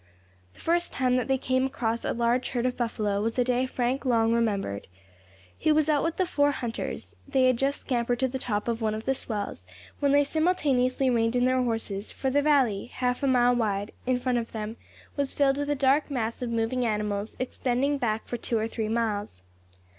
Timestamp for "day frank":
3.43-4.03